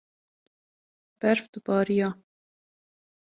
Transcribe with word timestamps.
berf 1.19 1.43
dibarîya 1.51 2.09